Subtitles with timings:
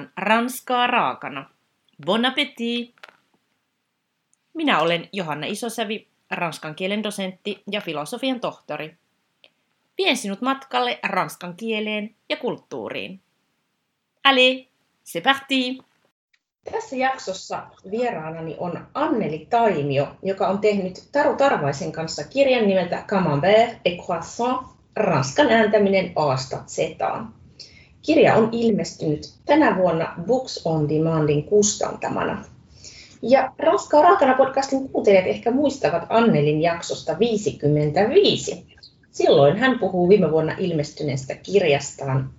[0.00, 1.50] tarjoillaan ranskaa raakana.
[2.06, 2.94] Bon appétit!
[4.54, 8.96] Minä olen Johanna Isosävi, ranskan kielen dosentti ja filosofian tohtori.
[9.98, 13.20] Vien sinut matkalle ranskan kieleen ja kulttuuriin.
[14.24, 14.66] Allez,
[15.04, 15.78] c'est parti!
[16.72, 23.78] Tässä jaksossa vieraanani on Anneli Taimio, joka on tehnyt Taru Tarvaisen kanssa kirjan nimeltä Camembert
[23.84, 27.39] et Croissant, Ranskan ääntäminen Asta Zetaan.
[28.02, 32.44] Kirja on ilmestynyt tänä vuonna Books on Demandin kustantamana.
[33.22, 38.66] Ja Ranskaa raakana podcastin kuuntelijat ehkä muistavat Annelin jaksosta 55.
[39.10, 42.30] Silloin hän puhuu viime vuonna ilmestyneestä kirjastaan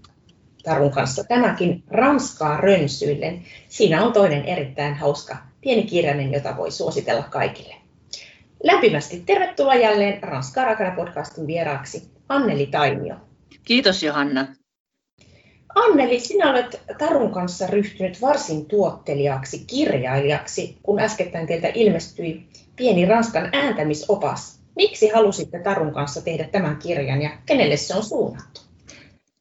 [0.64, 3.42] Tarun kanssa tänäkin Ranskaa rönsyillen.
[3.70, 7.76] Siinä on toinen erittäin hauska pieni kirjainen, jota voi suositella kaikille.
[8.64, 13.16] Lämpimästi tervetuloa jälleen Ranskaa raakana podcastin vieraaksi Anneli Taimio.
[13.64, 14.61] Kiitos Johanna.
[15.76, 23.50] Anneli, sinä olet Tarun kanssa ryhtynyt varsin tuottelijaksi kirjailijaksi, kun äskettäin teiltä ilmestyi pieni Ranskan
[23.54, 24.60] ääntämisopas.
[24.76, 28.71] Miksi halusitte Tarun kanssa tehdä tämän kirjan ja kenelle se on suunnattu?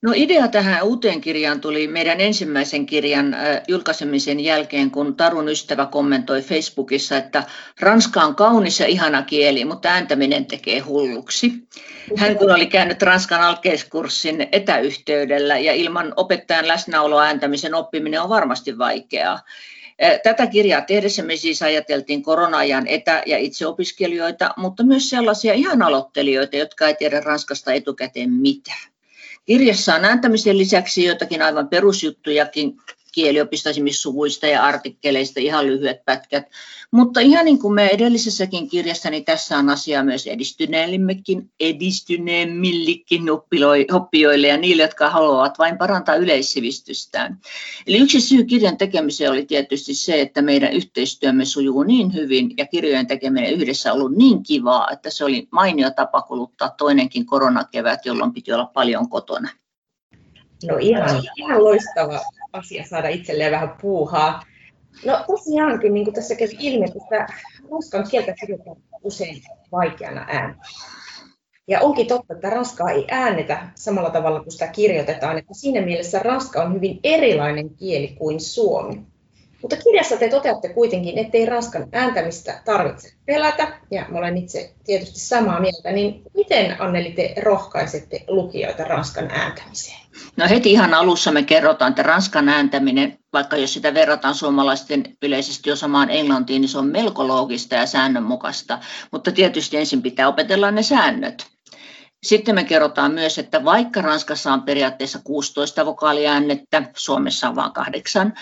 [0.02, 3.36] No idea tähän uuteen kirjaan tuli meidän ensimmäisen kirjan
[3.68, 7.42] julkaisemisen jälkeen, kun Tarun ystävä kommentoi Facebookissa, että
[7.80, 11.52] Ranska on kaunis ja ihana kieli, mutta ääntäminen tekee hulluksi.
[12.16, 18.78] Hän kun oli käynyt Ranskan alkeiskurssin etäyhteydellä ja ilman opettajan läsnäoloa ääntämisen oppiminen on varmasti
[18.78, 19.40] vaikeaa.
[20.22, 26.56] Tätä kirjaa tehdessä me siis ajateltiin korona-ajan etä- ja itseopiskelijoita, mutta myös sellaisia ihan aloittelijoita,
[26.56, 28.90] jotka ei tiedä Ranskasta etukäteen mitään.
[29.50, 32.76] Kirjassa on ääntämisen lisäksi jotakin aivan perusjuttujakin
[33.12, 36.44] kieliopisto esimerkiksi suvuista ja artikkeleista, ihan lyhyet pätkät.
[36.90, 43.22] Mutta ihan niin kuin me edellisessäkin kirjassa, niin tässä on asia myös edistyneemmillekin, edistyneemmillekin
[43.92, 47.38] oppijoille ja niille, jotka haluavat vain parantaa yleissivistystään.
[47.86, 52.66] Eli yksi syy kirjan tekemiseen oli tietysti se, että meidän yhteistyömme sujuu niin hyvin ja
[52.66, 58.06] kirjojen tekeminen yhdessä on ollut niin kivaa, että se oli mainio tapa kuluttaa toinenkin koronakevät,
[58.06, 59.48] jolloin piti olla paljon kotona.
[60.68, 62.20] No ihan, ihan loistava
[62.52, 64.42] asia saada itselleen vähän puuhaa.
[65.04, 67.26] No tosiaankin, niin kuin tässä kävi ilmi, että
[67.70, 70.62] ranskan kieltä kirjoitetaan usein vaikeana ääntä.
[71.68, 76.18] Ja onkin totta, että ranskaa ei äännetä samalla tavalla kuin sitä kirjoitetaan, että siinä mielessä
[76.18, 79.06] ranska on hyvin erilainen kieli kuin suomi.
[79.62, 85.18] Mutta kirjassa te toteatte kuitenkin, ettei ranskan ääntämistä tarvitse pelätä, ja mä olen itse tietysti
[85.18, 90.00] samaa mieltä, niin miten Anneli te rohkaisette lukijoita ranskan ääntämiseen?
[90.36, 95.72] No heti ihan alussa me kerrotaan, että ranskan ääntäminen, vaikka jos sitä verrataan suomalaisten yleisesti
[95.72, 98.78] osamaan englantiin, niin se on melko loogista ja säännönmukaista,
[99.12, 101.46] mutta tietysti ensin pitää opetella ne säännöt.
[102.26, 108.32] Sitten me kerrotaan myös, että vaikka Ranskassa on periaatteessa 16 vokaaliäännettä, Suomessa on vain kahdeksan,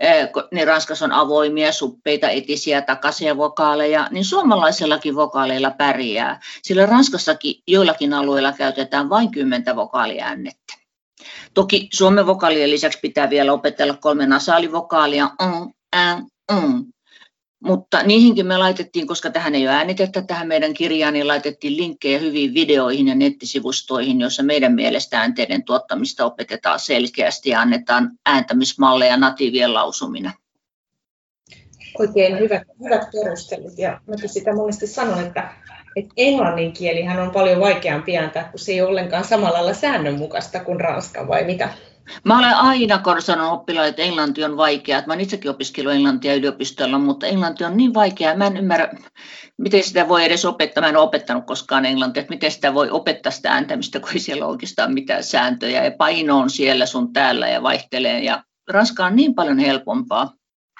[0.00, 7.62] eh, niin Ranskassa on avoimia, suppeita, etisiä, takaisia vokaaleja, niin suomalaisillakin vokaaleilla pärjää, sillä Ranskassakin
[7.66, 10.74] joillakin alueilla käytetään vain kymmentä vokaaliäännettä.
[11.54, 16.84] Toki suomen vokaalien lisäksi pitää vielä opetella kolme nasaalivokaalia, on, än, on.
[17.64, 22.18] Mutta niihinkin me laitettiin, koska tähän ei ole äänitettä tähän meidän kirjaan, niin laitettiin linkkejä
[22.18, 29.74] hyviin videoihin ja nettisivustoihin, joissa meidän mielestä äänteiden tuottamista opetetaan selkeästi ja annetaan ääntämismalleja natiivien
[29.74, 30.32] lausumina.
[31.98, 35.52] Oikein hyvät, hyvät perustelut ja mäkin sitä monesti sanon, että
[35.96, 40.60] että englannin kielihän on paljon vaikeampi ääntää, kun se ei ole ollenkaan samalla lailla säännönmukaista
[40.60, 41.68] kuin ranska, vai mitä?
[42.24, 45.02] Mä olen aina sanonut oppilaille, että englanti on vaikeaa.
[45.06, 48.36] Mä olen itsekin opiskellut englantia yliopistolla, mutta englanti on niin vaikeaa.
[48.36, 48.88] Mä en ymmärrä,
[49.58, 50.80] miten sitä voi edes opettaa.
[50.80, 54.18] Mä en ole opettanut koskaan englantia, että miten sitä voi opettaa sitä ääntämistä, kun ei
[54.18, 55.84] siellä oikeastaan mitään sääntöjä.
[55.84, 58.24] Ja paino on siellä sun täällä ja vaihtelee.
[58.24, 60.32] Ja ranska on niin paljon helpompaa.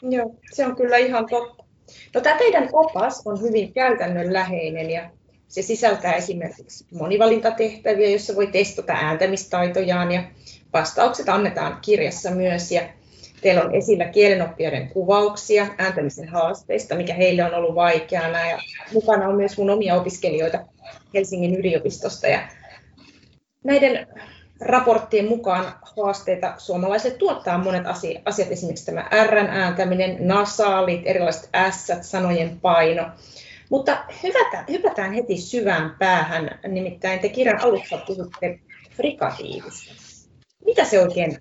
[0.02, 1.64] Joo, se on kyllä ihan totta.
[2.14, 5.10] No, tämä teidän opas on hyvin käytännönläheinen ja
[5.48, 10.22] se sisältää esimerkiksi monivalintatehtäviä, joissa voi testata ääntämistaitojaan ja
[10.78, 12.72] vastaukset annetaan kirjassa myös.
[12.72, 12.82] Ja
[13.40, 18.46] teillä on esillä kielenoppijoiden kuvauksia ääntämisen haasteista, mikä heille on ollut vaikeana.
[18.46, 18.58] Ja
[18.92, 20.58] mukana on myös mun omia opiskelijoita
[21.14, 22.26] Helsingin yliopistosta.
[22.26, 22.48] Ja
[23.64, 24.06] näiden
[24.60, 25.64] raporttien mukaan
[25.96, 33.10] haasteita suomalaiset tuottaa monet asiat, esimerkiksi tämä R ääntäminen, nasaalit, erilaiset S, sanojen paino.
[33.70, 38.58] Mutta hypätään, hypätään heti syvään päähän, nimittäin te kirjan alussa puhutte
[38.96, 40.05] frikatiivista.
[40.66, 41.38] Mitä se oikein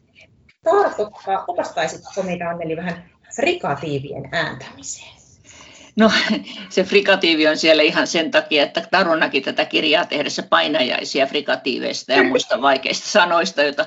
[0.63, 1.45] tarkoittaa?
[1.47, 5.24] Opastaisitko meitä Anneli vähän frikatiivien ääntämiseen?
[5.95, 6.11] No
[6.69, 12.13] se frikatiivi on siellä ihan sen takia, että Taru näki tätä kirjaa tehdessä painajaisia frikatiiveista
[12.13, 13.63] ja muista vaikeista sanoista.
[13.63, 13.85] Jota,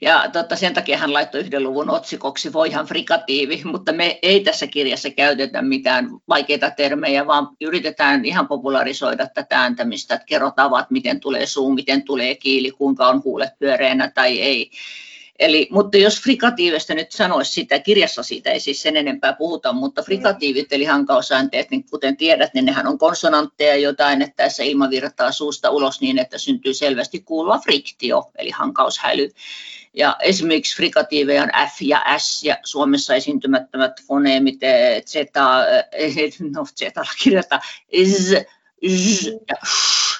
[0.00, 4.66] ja totta, sen takia hän laittoi yhden luvun otsikoksi Voihan frikatiivi, mutta me ei tässä
[4.66, 11.46] kirjassa käytetä mitään vaikeita termejä, vaan yritetään ihan popularisoida tätä ääntämistä, että kerrotaan, miten tulee
[11.46, 14.70] suu, miten tulee kiili, kuinka on huulet pyöreänä tai ei
[15.40, 20.02] Eli, mutta jos frikatiivista nyt sanoisi sitä, kirjassa siitä ei siis sen enempää puhuta, mutta
[20.02, 25.32] frikatiivit eli hankausäänteet, niin kuten tiedät, niin nehän on konsonantteja jotain, että tässä ilma virtaa
[25.32, 29.30] suusta ulos niin, että syntyy selvästi kuuluva friktio, eli hankaushäly.
[29.94, 34.60] Ja esimerkiksi frikatiiveja on F ja S ja Suomessa esiintymättömät foneemit
[35.06, 35.14] Z,
[36.50, 36.80] no Z
[37.22, 37.60] kirjoittaa
[38.06, 38.42] Z,
[38.82, 40.19] Z ja sh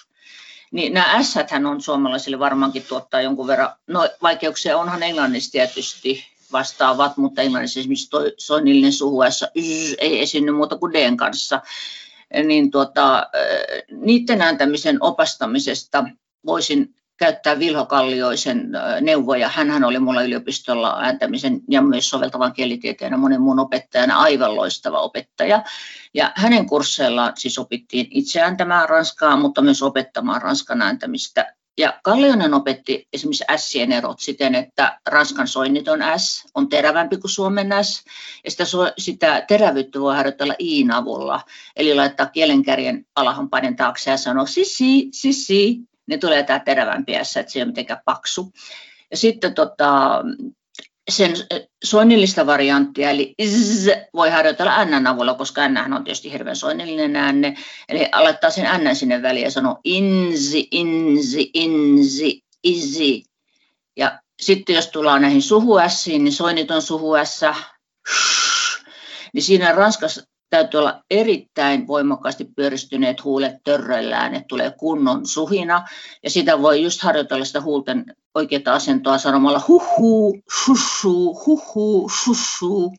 [0.71, 1.35] niin nämä s
[1.71, 8.11] on suomalaisille varmaankin tuottaa jonkun verran, no vaikeuksia onhan englannissa tietysti vastaavat, mutta englannissa esimerkiksi
[8.11, 9.45] toi soinnillinen suhu S
[9.99, 11.61] ei esiinny muuta kuin D kanssa.
[12.45, 13.27] Niin tuota,
[13.91, 16.05] niiden ääntämisen opastamisesta
[16.47, 18.71] voisin käyttää Vilho Kallioisen
[19.01, 19.49] neuvoja.
[19.49, 25.01] Hänhän oli mulla yliopistolla ääntämisen ja myös soveltavan kielitieteen ja monen muun opettajana aivan loistava
[25.01, 25.63] opettaja.
[26.15, 31.55] Ja hänen kursseillaan siis opittiin itse ääntämään ranskaa, mutta myös opettamaan ranskan ääntämistä.
[31.79, 37.69] Ja Kallionen opetti esimerkiksi Sien erot siten, että ranskan soinniton S on terävämpi kuin suomen
[37.83, 38.05] S,
[38.45, 38.65] ja sitä,
[38.99, 41.41] sitä terävyyttä voi harjoitella iin avulla,
[41.77, 47.53] eli laittaa kielenkärjen alahampaiden taakse ja sanoa sisi, sisi, niin tulee tämä terävämpi S, että
[47.53, 48.53] se ei ole mitenkään paksu.
[49.11, 50.23] Ja sitten tota,
[51.11, 51.33] sen
[51.85, 57.57] soinnillista varianttia, eli z, voi harjoitella n avulla, koska n on tietysti hirveän soinnillinen äänne.
[57.89, 63.25] Eli aloittaa sen n sinne väliin ja sanoo inzi, inzi, inzi, izi.
[63.97, 67.13] Ja sitten jos tullaan näihin suhu niin soinniton suhu
[69.35, 75.89] niin siinä Ranskassa täytyy olla erittäin voimakkaasti pyöristyneet huulet törröillään, että tulee kunnon suhina.
[76.23, 78.05] Ja sitä voi just harjoitella sitä huulten
[78.35, 82.95] oikeaa asentoa sanomalla huhu, shushu, huhu, shushu.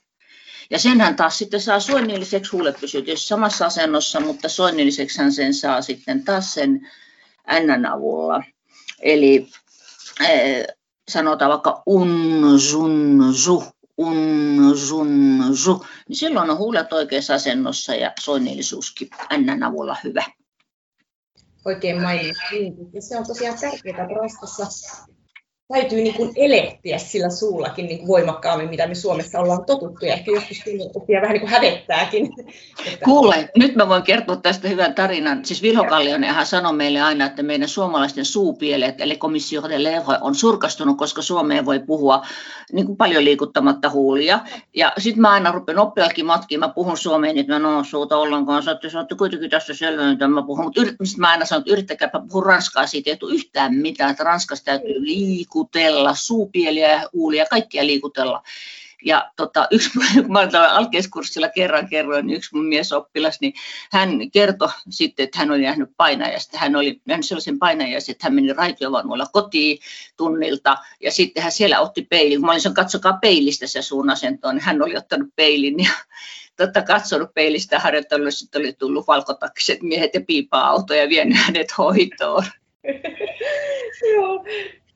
[0.70, 5.54] Ja senhän taas sitten saa soinnilliseksi, huulet pysyy tietysti samassa asennossa, mutta soinnilliseksi hän sen
[5.54, 6.88] saa sitten taas sen
[7.60, 8.44] n avulla.
[9.02, 9.48] Eli
[10.20, 10.66] eh,
[11.10, 13.64] sanotaan vaikka un, sun, su,
[14.06, 20.24] un, sun, su, niin silloin on huulet oikeassa asennossa ja soinnillisuuskin n avulla hyvä.
[21.66, 22.90] Oikein mainittu.
[22.94, 24.16] Ja se on tosiaan tärkeää, että
[25.72, 30.14] täytyy niin kuin elehtiä sillä suullakin niin kuin voimakkaammin, mitä me Suomessa ollaan totuttu, ja
[30.14, 30.64] ehkä joskus
[30.96, 32.30] oppia vähän niin kuin hävettääkin.
[33.04, 35.46] Kuule, nyt mä voin kertoa tästä hyvän tarinan.
[35.46, 39.76] Siis Vilho Kallionenhan sanoi meille aina, että meidän suomalaisten suupielet, eli komissio de
[40.22, 42.26] on surkastunut, koska Suomeen voi puhua
[42.72, 44.40] niin kuin paljon liikuttamatta huulia.
[44.76, 48.64] Ja sitten mä aina rupean oppilakin matkiin, mä puhun suomeen, että mä en suuta ollenkaan,
[48.64, 52.22] saatte, saatte kuitenkin tässä selvä, mitä mä puhun, mutta yrit, mä aina sanon, että yrittäkääpä
[52.30, 57.04] puhua ranskaa, siitä ei tule yhtään mitään, että Ranskassa täytyy liikkua liikutella, suupieliä
[57.38, 58.44] ja kaikkia liikutella.
[59.06, 59.90] Ja tota, yksi,
[60.24, 63.54] kun mä olin alkeiskurssilla kerran kerroin, niin yksi mun miesoppilas, niin
[63.92, 66.58] hän kertoi sitten, että hän oli nähnyt painajasta.
[66.58, 69.78] Hän oli nähnyt sellaisen painajasta, että hän meni raitiovaunuilla kotiin
[70.18, 72.38] tunnilta ja sitten hän siellä otti peilin.
[72.38, 75.90] Kun mä olin sanonut, katsokaa peilistä se suun asentoon, niin hän oli ottanut peilin ja
[76.58, 82.44] totta katsonut peilistä harjoittelussa, sitten oli tullut valkotakiset miehet ja piipa-auto ja vienyt hänet hoitoon.
[84.14, 84.46] Joo,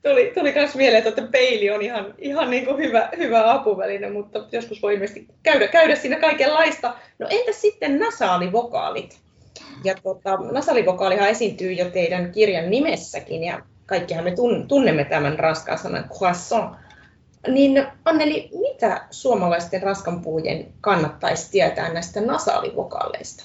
[0.09, 4.45] tuli, tuli myös mieleen, että peili on ihan, ihan niin kuin hyvä, hyvä apuväline, mutta
[4.51, 6.95] joskus voi ilmeisesti käydä, käydä siinä kaikenlaista.
[7.19, 9.19] No entä sitten nasaalivokaalit?
[9.83, 14.33] Ja tota, nasalivokaalihan esiintyy jo teidän kirjan nimessäkin ja kaikkihan me
[14.67, 16.75] tunnemme tämän ranskan sanan croissant.
[17.47, 23.43] Niin Anneli, mitä suomalaisten ranskanpuhujien kannattaisi tietää näistä nasaalivokaaleista?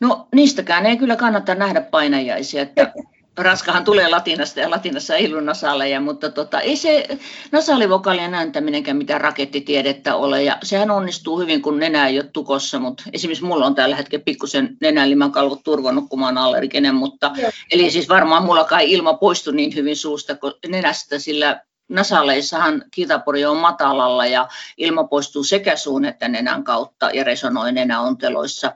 [0.00, 2.62] No niistäkään ei kyllä kannata nähdä painajaisia.
[2.62, 2.92] Että
[3.38, 7.18] Ranskahan tulee latinasta ja latinassa ei ollut nasaaleja, mutta tota, ei se
[7.52, 10.42] nasaalivokaalien ääntäminenkään mitään rakettitiedettä ole.
[10.42, 14.22] Ja sehän onnistuu hyvin, kun nenä ei ole tukossa, mutta esimerkiksi mulla on tällä hetkellä
[14.24, 17.50] pikkusen nenän kalvot turvannut, kun mä olen allerginen, mutta Joo.
[17.72, 23.44] eli siis varmaan mulla kai ilma poistu niin hyvin suusta kuin nenästä, sillä nasaleissahan kitapori
[23.44, 28.72] on matalalla ja ilma poistuu sekä suun että nenän kautta ja resonoi nenäonteloissa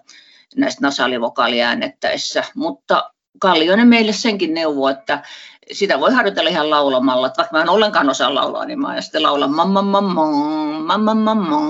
[0.57, 5.22] näistä nasaalivokaaliäännettäessä, mutta Kallioinen meille senkin neuvo, että
[5.72, 7.26] sitä voi harjoitella ihan laulamalla.
[7.26, 10.25] Että vaikka mä en ollenkaan osaa laulaa, niin mä sitten laulan mamma mamma,
[10.87, 11.60] mamma mamma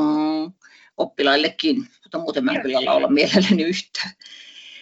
[0.97, 4.11] oppilaillekin, mutta muuten mä en kyllä laula mielelläni yhtään.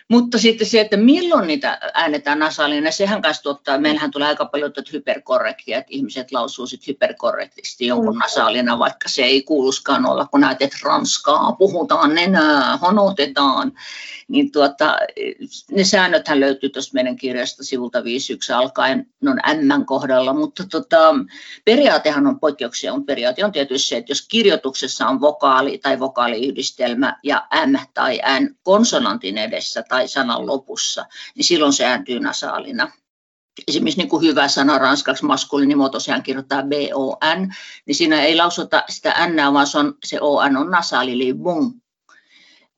[0.09, 4.73] Mutta sitten se, että milloin niitä äänetään nasaalina, sehän kanssa tuottaa, meillähän tulee aika paljon
[4.73, 8.19] tuota hyperkorrektia, että ihmiset lausuu sitten hyperkorrektisti jonkun mm.
[8.19, 13.73] nasaalina, vaikka se ei kuuluskaan olla, kun näet, että ranskaa puhutaan nenää, honotetaan.
[14.29, 14.97] Niin tuota,
[15.71, 21.15] ne säännöthän löytyy tuosta meidän kirjasta sivulta 51 alkaen, ne on M kohdalla, mutta tota,
[21.65, 27.17] periaatehan on poikkeuksia, mutta periaate on tietysti se, että jos kirjoituksessa on vokaali tai vokaaliyhdistelmä
[27.23, 32.93] ja M tai N konsonantin edessä tai sanan lopussa, niin silloin se ääntyy nasaalina.
[33.69, 37.55] Esimerkiksi niin kuin hyvä sana ranskaksi maskuliinimuoto, sehän kirjoittaa B-O-N,
[37.87, 41.73] niin siinä ei lausuta sitä N, vaan se, on, se O-N on nasaali, eli bon.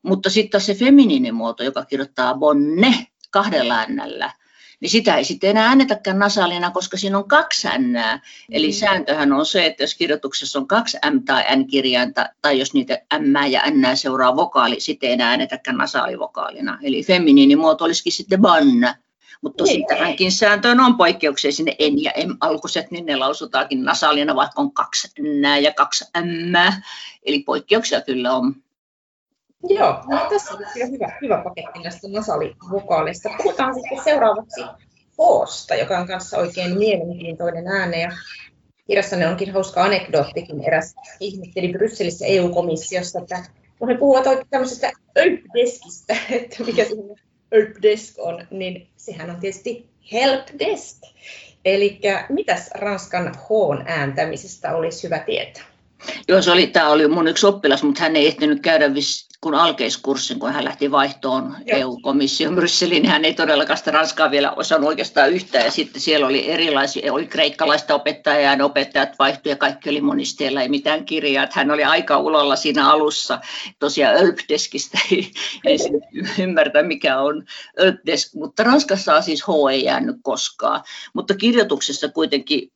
[0.02, 4.00] Mutta sitten se feminiinimuoto, joka kirjoittaa bonne kahdella N,
[4.80, 7.94] niin sitä ei sitten enää äännetäkään nasaalina, koska siinä on kaksi n.
[8.52, 8.72] Eli mm.
[8.72, 12.98] sääntöhän on se, että jos kirjoituksessa on kaksi m tai n kirjainta, tai jos niitä
[13.18, 16.78] m ja n seuraa vokaali, sitten ei enää äännetäkään nasaalivokaalina.
[16.82, 18.94] Eli feminiinimuoto olisikin sitten banna.
[19.42, 24.34] Mutta tosi tähänkin sääntöön on poikkeuksia sinne en ja m alkuset, niin ne lausutaankin nasaalina,
[24.34, 26.82] vaikka on kaksi n ja kaksi m.
[27.22, 28.54] Eli poikkeuksia kyllä on.
[29.68, 33.30] Joo, no tässä on kyllä hyvä, hyvä paketti näistä nasaalivokaalista.
[33.42, 34.60] Puhutaan sitten seuraavaksi
[35.18, 38.00] Hoosta, joka on kanssa oikein mielenkiintoinen ääne.
[38.00, 38.10] Ja
[38.86, 40.64] kirjassanne onkin hauska anekdoottikin.
[40.64, 43.44] Eräs ihmetteli Brysselissä EU-komissiossa, että
[43.78, 46.90] kun he puhuvat oikein tämmöisestä helpdeskistä, että mikä se
[47.52, 51.02] helpdesk on, niin sehän on tietysti helpdesk.
[51.64, 53.50] Eli mitäs Ranskan H
[53.86, 55.69] ääntämisestä olisi hyvä tietää?
[56.28, 59.54] Joo, se oli, tämä oli mun yksi oppilas, mutta hän ei ehtinyt käydä vis, kun
[59.54, 64.88] alkeiskurssin, kun hän lähti vaihtoon EU-komission Brysseliin, niin hän ei todellakaan sitä Ranskaa vielä osannut
[64.88, 65.64] oikeastaan yhtään.
[65.64, 70.62] Ja sitten siellä oli erilaisia, oli kreikkalaista opettajaa ja opettajat vaihtui ja kaikki oli monisteella,
[70.62, 71.44] ei mitään kirjaa.
[71.44, 73.40] Että hän oli aika ulolla siinä alussa.
[73.78, 75.30] Tosiaan Ölpdeskistä ei,
[75.66, 75.78] ei
[76.38, 77.44] ymmärtä, mikä on
[77.80, 80.82] Ölpdesk, mutta Ranskassa on siis H ei jäänyt koskaan.
[81.14, 82.72] Mutta kirjoituksessa kuitenkin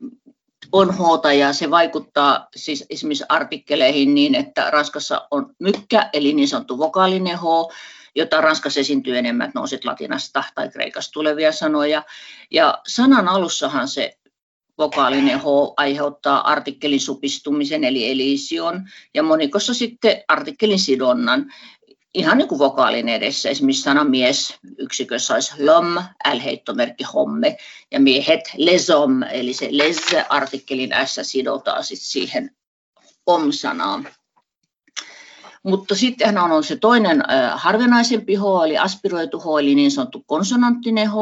[0.73, 6.49] on hoota ja se vaikuttaa siis esimerkiksi artikkeleihin niin, että Ranskassa on mykkä, eli niin
[6.49, 7.43] sanottu vokaalinen H,
[8.15, 12.03] jota Ranskassa esiintyy enemmän, että sitten latinasta tai kreikasta tulevia sanoja.
[12.51, 14.19] Ja sanan alussahan se
[14.79, 15.45] vokaalinen H
[15.77, 21.53] aiheuttaa artikkelin supistumisen eli elision ja monikossa sitten artikkelin sidonnan
[22.15, 23.49] ihan niin kuin vokaalin edessä.
[23.49, 25.95] Esimerkiksi sana mies yksikössä olisi lom,
[26.35, 27.57] l-heittomerkki homme,
[27.91, 32.57] ja miehet lesom, eli se les-artikkelin s sidotaan sitten siihen
[33.27, 34.09] om-sanaan.
[35.65, 37.23] Mutta sitten on se toinen
[37.55, 41.15] harvinaisempi H, eli aspiroitu H, eli niin sanottu konsonanttinen H,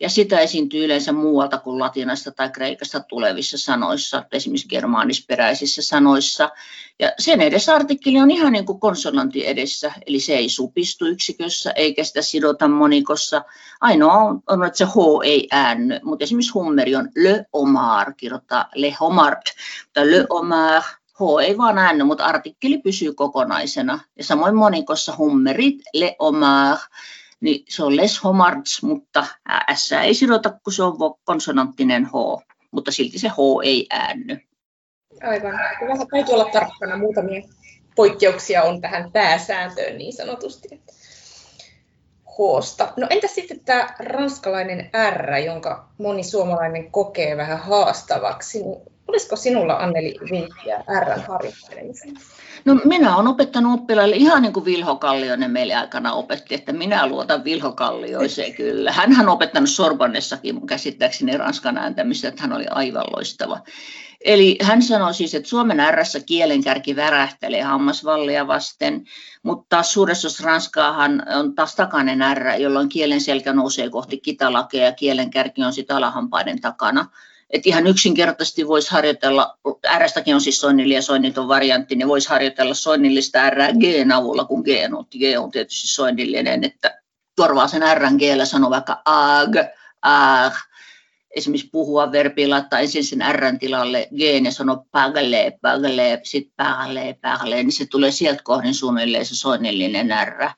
[0.00, 6.50] ja sitä esiintyy yleensä muualta kuin latinasta tai kreikasta tulevissa sanoissa, esimerkiksi germaanisperäisissä sanoissa.
[6.98, 11.70] Ja sen edessä artikkeli on ihan niin kuin konsonantti edessä, eli se ei supistu yksikössä
[11.70, 13.44] eikä sitä sidota monikossa.
[13.80, 18.68] Ainoa on, on että se H ei äänny, mutta esimerkiksi hummeri on le omar, kirjoittaa
[18.74, 19.42] le homard,
[19.92, 20.82] tai le omar,
[21.20, 23.98] H ei vaan äänny, mutta artikkeli pysyy kokonaisena.
[24.18, 26.76] Ja samoin monikossa hummerit, le omar,
[27.40, 29.26] niin se on les homards, mutta
[29.74, 34.40] S ei sidota, kun se on konsonanttinen H, mutta silti se H ei äänny.
[35.22, 35.52] Aivan.
[35.88, 36.96] Vähän täytyy olla tarkkana.
[36.96, 37.42] Muutamia
[37.96, 40.82] poikkeuksia on tähän pääsääntöön niin sanotusti.
[42.38, 42.92] Hoosta.
[42.96, 48.62] No entä sitten tämä ranskalainen R, jonka moni suomalainen kokee vähän haastavaksi?
[48.62, 52.14] Niin olisiko sinulla Anneli vinkkiä R harjoittelemiseen?
[52.64, 57.06] No minä olen opettanut oppilaille ihan niin kuin Vilho Kallioinen meille aikana opetti, että minä
[57.06, 58.92] luotan Vilho Kallioiseen kyllä.
[58.92, 63.60] Hän on opettanut Sorbonnessakin mun käsittääkseni ranskan ääntämistä, että hän oli aivan loistava.
[64.24, 69.04] Eli hän sanoi siis, että Suomen ärrässä kielenkärki värähtelee hammasvallia vasten,
[69.42, 74.92] mutta taas suuressa Ranskaahan on taas takainen ärrä, jolloin kielen selkä nousee kohti kitalakea ja
[74.92, 77.06] kielenkärki on sitten alahampaiden takana.
[77.54, 79.58] Et ihan yksinkertaisesti voisi harjoitella,
[79.98, 84.60] R-stäkin on siis soinnili ja soinniton variantti, niin voisi harjoitella soinnillista R G avulla, kun
[84.60, 87.00] G on, G on tietysti soinnillinen, että
[87.36, 89.54] korvaa sen R G sanoo vaikka ag,
[90.02, 90.52] ag,
[91.36, 97.18] esimerkiksi puhua verbillä, laittaa ensin sen R tilalle G ja sanoo pagle, pagle, sitten pagle,
[97.22, 100.50] pagle, niin se tulee sieltä kohdin suunnilleen se soinnillinen R.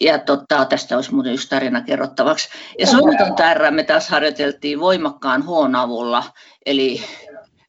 [0.00, 2.48] Ja tota, tästä olisi muuten yksi tarina kerrottavaksi.
[2.78, 6.24] Ja soinnitonta R me taas harjoiteltiin voimakkaan H avulla,
[6.66, 7.04] eli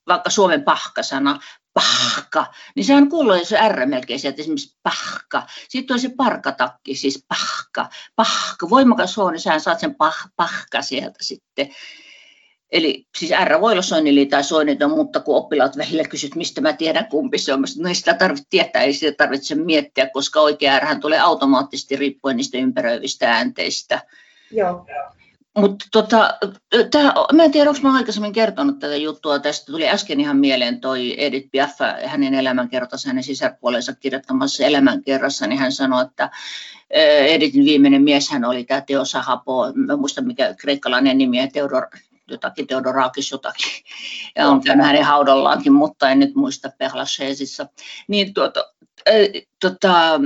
[0.07, 1.39] vaikka Suomen pahkasana,
[1.73, 2.45] pahka,
[2.75, 5.43] niin sehän kuuluu se R melkein sieltä, esimerkiksi pahka.
[5.69, 10.81] Sitten on se parkatakki, siis pahka, pahka, voimakas H, niin sä saat sen pah, pahka
[10.81, 11.69] sieltä sitten.
[12.71, 16.73] Eli siis R voi olla soinnili tai soinniton, mutta kun oppilaat välillä kysyt, mistä mä
[16.73, 20.99] tiedän kumpi se on, ei sitä tarvitse tietää, ei sitä tarvitse miettiä, koska oikea R
[21.01, 24.01] tulee automaattisesti riippuen niistä ympäröivistä äänteistä.
[24.51, 24.85] Joo.
[25.57, 26.37] Mutta tota,
[26.91, 29.39] tää, mä en tiedä, onko mä aikaisemmin kertonut tätä juttua.
[29.39, 31.71] Tästä tuli äsken ihan mieleen toi Edith Piaf,
[32.05, 36.29] hänen elämänkertansa, hänen sisarpuolensa kirjoittamassa elämänkerrassa, niin hän sanoi, että
[37.27, 41.87] Edithin viimeinen mies hän oli tämä Teo Sahapo, mä muistan mikä kreikkalainen nimi, Teodor,
[42.29, 43.71] jotakin Teodorakis jotakin,
[44.35, 47.67] ja on käynyt hänen haudallaankin, mutta en nyt muista Perlachesissa.
[48.07, 48.65] Niin tuota,
[49.09, 49.15] äh,
[49.61, 50.19] tota,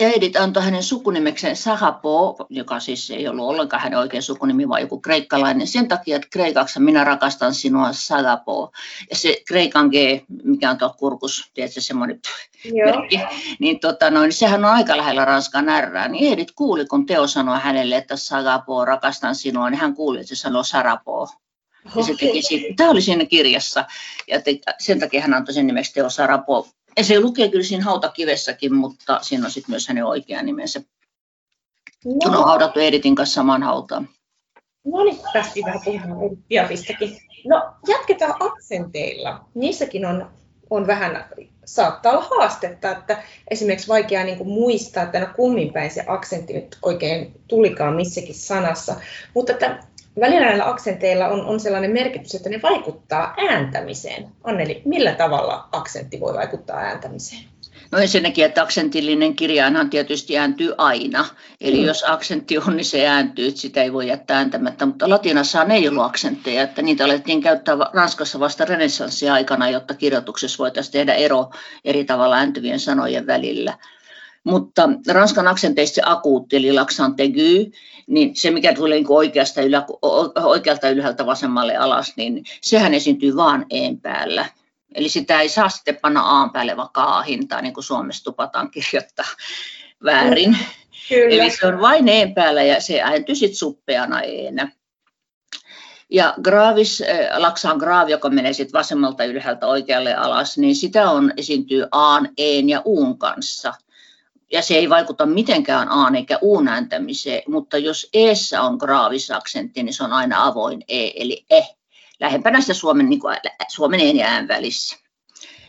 [0.00, 5.00] Edith antoi hänen sukunimekseen Sahapo, joka siis ei ollut ollenkaan hänen oikein sukunimi, vaan joku
[5.00, 8.72] kreikkalainen, sen takia, että kreikaksi minä rakastan sinua Sahapo.
[9.10, 9.94] Ja se kreikan G,
[10.44, 12.20] mikä on tuolla kurkus, tiedätkö, semmoinen
[12.84, 13.20] merkki,
[13.58, 16.08] niin, tota, no, niin sehän on aika lähellä Ranskan R.
[16.08, 20.28] Niin Edith kuuli, kun Teo sanoi hänelle, että Sahapo, rakastan sinua, niin hän kuuli, että
[20.28, 21.28] se sanoi Sarapo.
[21.96, 23.84] Ja se teki siitä, tämä oli siinä kirjassa,
[24.28, 27.84] ja te, sen takia hän antoi sen nimeksi Teo Sarapo ja se lukee kyllä siinä
[27.84, 30.80] hautakivessäkin, mutta siinä on sitten myös hänen oikea nimensä.
[32.04, 32.12] No.
[32.24, 34.08] Kun on haudattu Editin kanssa samaan hautaan.
[34.84, 37.16] No niin, tästä vähän puhutaan Piafistakin.
[37.48, 39.44] No, jatketaan aksenteilla.
[39.54, 40.30] Niissäkin on,
[40.70, 41.28] on vähän,
[41.64, 46.52] saattaa olla haastetta, että esimerkiksi vaikea niin kuin muistaa, että no kummin päin se aksentti
[46.52, 48.96] nyt oikein tulikaan missäkin sanassa.
[49.34, 49.78] Mutta että
[50.20, 54.28] välillä näillä aksenteilla on, on sellainen merkitys, että ne vaikuttaa ääntämiseen.
[54.44, 57.44] Anneli, millä tavalla aksentti voi vaikuttaa ääntämiseen?
[57.92, 61.24] No ensinnäkin, että aksentillinen kirjainhan tietysti ääntyy aina.
[61.60, 61.84] Eli mm.
[61.84, 64.86] jos aksentti on, niin se ääntyy, että sitä ei voi jättää ääntämättä.
[64.86, 70.92] Mutta latinassahan ei ollut aksentteja, että niitä alettiin käyttää Ranskassa vasta renessanssi-aikana, jotta kirjoituksessa voitaisiin
[70.92, 71.50] tehdä ero
[71.84, 73.78] eri tavalla ääntyvien sanojen välillä.
[74.44, 77.72] Mutta ranskan aksenteista se akuutti, eli l'accent aigu,
[78.06, 79.86] niin se mikä tulee niin oikeasta ylä,
[80.44, 84.46] oikealta ylhäältä vasemmalle alas, niin sehän esiintyy vaan een päällä.
[84.94, 89.26] Eli sitä ei saa sitten panna aan päälle vaikka a-hintaa, niin kuin Suomessa tupataan kirjoittaa
[90.04, 90.58] väärin.
[91.08, 91.42] Kyllä.
[91.42, 94.72] Eli se on vain een päällä ja se ääntyy sitten suppeana eenä.
[96.10, 101.32] Ja graavis, äh, laksaan graavi, joka menee sitten vasemmalta ylhäältä oikealle alas, niin sitä on
[101.36, 103.74] esiintyy aan, een ja uun kanssa
[104.52, 106.62] ja se ei vaikuta mitenkään A eikä U
[107.48, 111.62] mutta jos eessä on graavisaksentti, niin se on aina avoin E, eli e,
[112.20, 113.36] lähempänä sitä suomen, niin kuin,
[113.68, 114.96] suomen en ja ään välissä.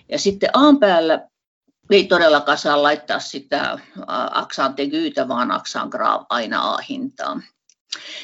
[0.10, 1.28] Ja sitten A päällä
[1.92, 3.80] ei todellakaan saa laittaa sitä
[4.32, 7.44] aksantegyytä, vaan aksan graav aina A-hintaan.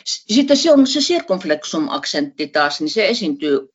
[0.05, 3.73] Sitten se on se circumflexum-aksentti taas, niin se esiintyy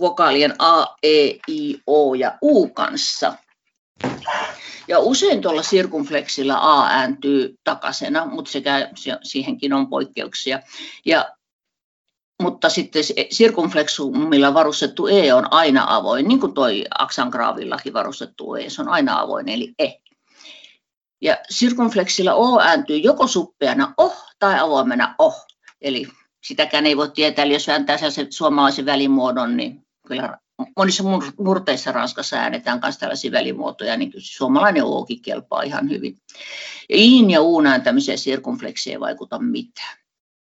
[0.00, 3.34] vokaalien A, E, I, O ja U kanssa.
[4.88, 8.90] Ja usein tuolla sirkumfleksilla A ääntyy takasena, mutta sekä,
[9.22, 10.60] siihenkin on poikkeuksia.
[11.06, 11.34] Ja,
[12.42, 18.82] mutta sitten sirkumfleksumilla varustettu E on aina avoin, niin kuin toi aksangraavillakin varustettu E, se
[18.82, 19.88] on aina avoin, eli E.
[21.20, 25.46] Ja sirkumfleksilla O ääntyy joko suppeana oh tai avoimena oh.
[25.80, 26.08] Eli
[26.44, 30.38] sitäkään ei voi tietää, eli jos vääntää sen suomalaisen välimuodon, niin kyllä
[30.76, 31.04] monissa
[31.38, 36.18] murteissa Ranskassa äänetään myös tällaisia välimuotoja, niin kyllä suomalainen ookin kelpaa ihan hyvin.
[36.88, 39.98] Ja iin ja uun ääntämiseen sirkumfleksi ei vaikuta mitään.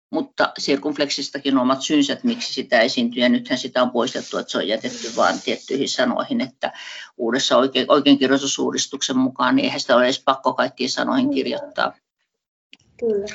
[0.09, 4.57] Mutta sirkumfleksistakin on omat syynsä, miksi sitä esiintyy, ja nythän sitä on poistettu, että se
[4.57, 6.71] on jätetty vain tiettyihin sanoihin, että
[7.17, 11.93] uudessa oikein, oikeinkirjoitusuudistuksen mukaan, niin eihän sitä ole edes pakko kaikkiin sanoihin kirjoittaa.
[12.99, 13.25] Kyllä.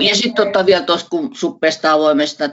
[0.00, 2.44] Ja sitten tota vielä tuosta, kun suppeesta avoimesta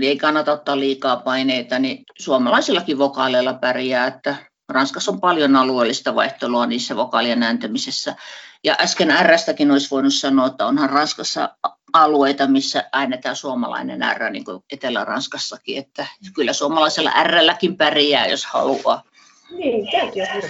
[0.00, 4.36] ei kannata ottaa liikaa paineita, niin suomalaisillakin vokaaleilla pärjää, että
[4.68, 8.16] Ranskassa on paljon alueellista vaihtelua niissä vokaalien ääntämisessä.
[8.64, 11.56] Ja äsken R-stäkin olisi voinut sanoa, että onhan Ranskassa
[11.92, 19.02] alueita, missä äänetään suomalainen R, niin kuin Etelä-Ranskassakin, että kyllä suomalaisella R-lläkin pärjää, jos haluaa.
[19.50, 20.42] Niin, tämäkin on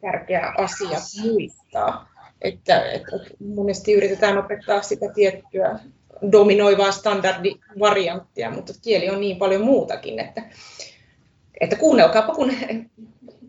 [0.00, 2.08] tärkeä asia muistaa,
[2.42, 3.16] että, että
[3.54, 5.78] monesti yritetään opettaa sitä tiettyä
[6.32, 10.42] dominoivaa standardivarianttia, mutta kieli on niin paljon muutakin, että,
[11.60, 12.52] että kuunnelkaapa, kun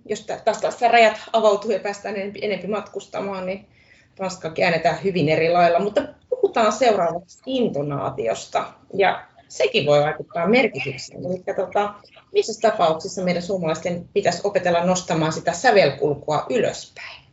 [0.10, 3.66] jos taas taas rajat avautuu ja päästään enempi, enempi matkustamaan, niin
[4.18, 5.80] ranskaa käännetään hyvin eri lailla.
[5.80, 11.26] Mutta puhutaan seuraavaksi intonaatiosta, ja sekin voi vaikuttaa merkitykseen.
[11.26, 11.94] Eli tota,
[12.34, 17.27] missä tapauksissa meidän suomalaisten pitäisi opetella nostamaan sitä sävelkulkua ylöspäin?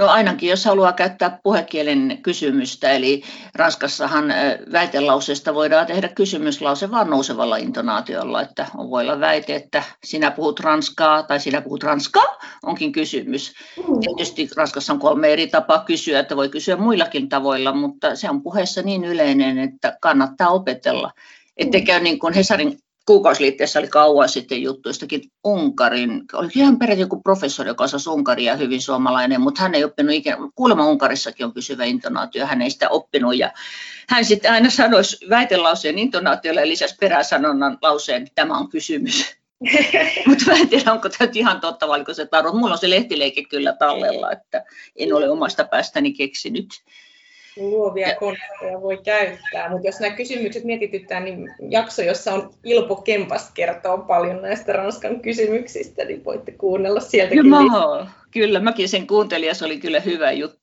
[0.00, 3.22] No ainakin, jos haluaa käyttää puhekielen kysymystä, eli
[3.54, 4.34] Ranskassahan
[4.72, 11.22] väitelauseesta voidaan tehdä kysymyslause vain nousevalla intonaatiolla, että voi olla väite, että sinä puhut ranskaa
[11.22, 13.52] tai sinä puhut ranskaa, onkin kysymys.
[13.76, 14.00] Mm.
[14.00, 18.42] Tietysti Ranskassa on kolme eri tapaa kysyä, että voi kysyä muillakin tavoilla, mutta se on
[18.42, 21.12] puheessa niin yleinen, että kannattaa opetella.
[21.56, 27.00] Ettei käy niin kuin Hesarin kuukausiliitteessä oli kauan sitten juttu jostakin Unkarin, oli ihan peräti
[27.00, 31.52] joku professori, joka osasi Unkaria hyvin suomalainen, mutta hän ei oppinut ikinä, kuulemma Unkarissakin on
[31.52, 33.52] pysyvä intonaatio, hän ei sitä oppinut ja
[34.08, 39.40] hän sitten aina sanoisi väitelauseen intonaatiolle ja lisäsi peräsanonnan lauseen, että tämä on kysymys.
[40.26, 42.52] mutta mä en tiedä, onko tämä ihan totta vai oliko se taru.
[42.52, 44.64] Mulla on se lehtileike kyllä tallella, että
[44.96, 46.68] en ole omasta päästäni keksinyt
[47.60, 49.70] luovia konsepteja voi käyttää.
[49.70, 55.20] Mutta jos nämä kysymykset mietityttää, niin jakso, jossa on Ilpo Kempas kertoo paljon näistä Ranskan
[55.20, 57.42] kysymyksistä, niin voitte kuunnella sieltäkin.
[57.42, 60.60] Kyllä, kyllä mäkin sen kuuntelin ja se oli kyllä hyvä juttu.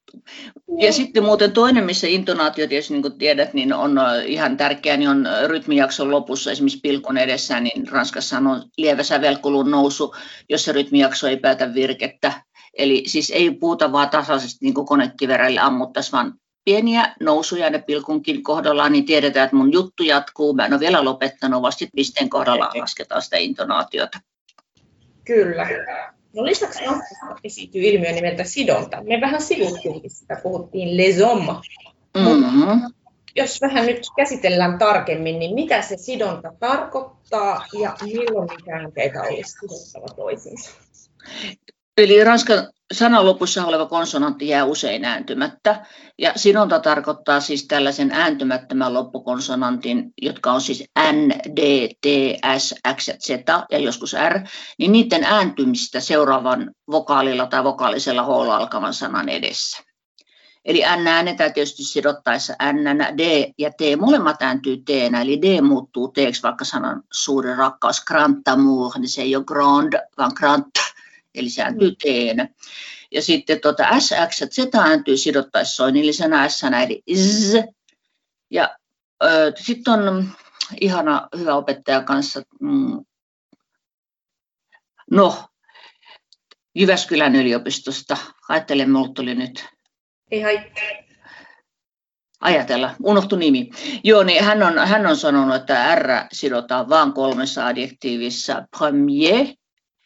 [0.77, 5.09] Ja sitten muuten toinen, missä intonaatio tietysti niin kuin tiedät, niin on ihan tärkeä, niin
[5.09, 10.15] on rytmijakson lopussa esimerkiksi pilkun edessä, niin Ranskassa on lievä sävelkulun nousu,
[10.49, 12.31] jos se rytmijakso ei päätä virkettä.
[12.77, 16.33] Eli siis ei puhuta vaan tasaisesti niin kuin konekiveräille ammuttaisiin, vaan
[16.67, 20.53] pieniä nousuja ne pilkunkin kohdalla, niin tiedetään, että mun juttu jatkuu.
[20.53, 24.19] Mä en ole vielä lopettanut, vasta pisteen kohdalla lasketaan sitä intonaatiota.
[25.25, 25.67] Kyllä.
[26.35, 26.83] No lisäksi
[27.43, 29.03] esiintyy ilmiö nimeltä sidonta.
[29.03, 31.57] Me vähän sivuttiinkin sitä, puhuttiin les hommes.
[32.17, 32.81] Mm-hmm.
[33.35, 40.15] Jos vähän nyt käsitellään tarkemmin, niin mitä se sidonta tarkoittaa ja milloin käänteitä olisi sidottava
[40.15, 40.71] toisiinsa?
[41.97, 45.85] Eli ranskan sanan lopussa oleva konsonantti jää usein ääntymättä.
[46.17, 52.05] Ja sidonta tarkoittaa siis tällaisen ääntymättömän loppukonsonantin, jotka on siis N, D, T,
[52.57, 53.29] S, X, Z
[53.71, 54.39] ja joskus R,
[54.79, 59.83] niin niiden ääntymistä seuraavan vokaalilla tai vokaalisella H alkavan sanan edessä.
[60.65, 63.99] Eli N äänetään tietysti sidottaessa N, D ja T.
[63.99, 64.89] Molemmat ääntyy T,
[65.21, 69.93] eli D muuttuu T, vaikka sanan suuri rakkaus, grand amour, niin se ei ole grand,
[70.17, 70.65] vaan grand
[71.37, 72.55] eli se ääntyy teen.
[73.11, 77.53] Ja sitten tuota SX, Z ääntyy sidottaisi soinnillisena S, eli Z.
[78.51, 78.77] Ja
[79.55, 80.29] sitten on
[80.81, 83.05] ihana hyvä opettaja kanssa, mm,
[85.11, 85.43] no,
[86.75, 88.17] Jyväskylän yliopistosta.
[88.49, 89.65] Ajattelen, mulla tuli nyt.
[90.31, 91.07] Ei haittaa
[92.41, 93.69] ajatella, unohtu nimi.
[94.03, 98.67] Joo, niin hän on, hän on sanonut, että R sidotaan vain kolmessa adjektiivissa.
[98.77, 99.45] Premier,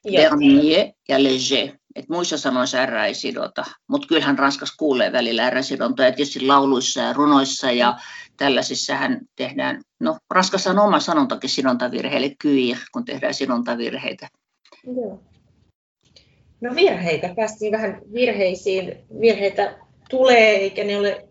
[0.04, 1.78] Dernier ja léger.
[1.96, 6.12] Et muissa sanoissa R ei sidota, mutta kyllähän Ranskassa kuulee välillä R-sidontoja.
[6.12, 7.98] Tietysti lauluissa ja runoissa ja
[8.38, 14.28] tällaisissa hän tehdään, no Ranskassa on oma sanontakin sidontavirheille, kyir, kun tehdään sidontavirheitä.
[14.96, 15.20] Joo.
[16.62, 18.98] No virheitä, päästiin vähän virheisiin.
[19.22, 21.28] Virheitä tulee, eikä ne ole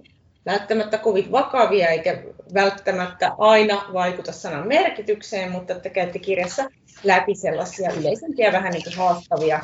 [0.46, 2.22] välttämättä kovin vakavia eikä
[2.54, 6.64] välttämättä aina vaikuta sanan merkitykseen, mutta että käytte kirjassa
[7.04, 9.60] läpi sellaisia yleisempiä vähän niin kuin haastavia,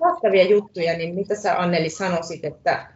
[0.00, 2.86] haastavia juttuja, niin mitä sä Anneli sanoisit, että